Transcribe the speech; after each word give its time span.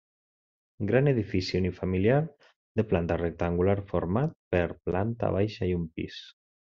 Gran 0.91 1.09
edifici 1.11 1.59
unifamiliar 1.59 2.17
de 2.81 2.85
planta 2.93 3.17
rectangular, 3.23 3.75
format 3.93 4.35
per 4.57 4.67
planta 4.89 5.31
baixa 5.37 5.71
i 5.75 5.77
un 5.83 5.85
pis. 6.01 6.19